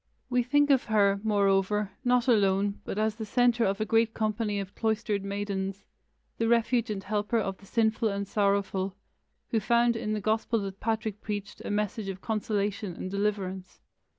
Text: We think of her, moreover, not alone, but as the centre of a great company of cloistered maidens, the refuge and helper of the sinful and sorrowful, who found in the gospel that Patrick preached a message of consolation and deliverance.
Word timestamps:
We 0.31 0.41
think 0.41 0.71
of 0.71 0.85
her, 0.85 1.21
moreover, 1.23 1.91
not 2.03 2.27
alone, 2.27 2.81
but 2.85 2.97
as 2.97 3.13
the 3.17 3.23
centre 3.23 3.65
of 3.65 3.79
a 3.79 3.85
great 3.85 4.15
company 4.15 4.59
of 4.59 4.73
cloistered 4.73 5.23
maidens, 5.23 5.83
the 6.39 6.47
refuge 6.47 6.89
and 6.89 7.03
helper 7.03 7.37
of 7.37 7.59
the 7.59 7.67
sinful 7.67 8.09
and 8.09 8.27
sorrowful, 8.27 8.95
who 9.51 9.59
found 9.59 9.95
in 9.95 10.13
the 10.13 10.19
gospel 10.19 10.57
that 10.61 10.79
Patrick 10.79 11.21
preached 11.21 11.61
a 11.63 11.69
message 11.69 12.09
of 12.09 12.19
consolation 12.19 12.95
and 12.95 13.11
deliverance. 13.11 13.79